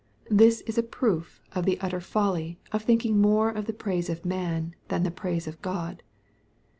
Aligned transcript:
This 0.31 0.61
is 0.61 0.79
a 0.79 0.81
proof 0.81 1.39
of 1.51 1.63
the 1.63 1.79
utter 1.79 1.99
folly 2.01 2.57
of 2.71 2.81
thinking 2.81 3.21
more 3.21 3.51
of 3.51 3.67
the 3.67 3.71
praise 3.71 4.09
of 4.09 4.25
man 4.25 4.73
than 4.87 5.03
the 5.03 5.11
praise 5.11 5.45
of 5.45 5.61
God. 5.61 6.01